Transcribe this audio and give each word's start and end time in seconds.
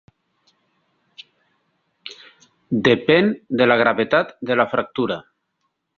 Depèn 2.89 3.33
de 3.61 3.69
la 3.69 3.77
gravetat 3.83 4.37
de 4.51 4.59
la 4.61 4.67
fractura. 4.73 5.21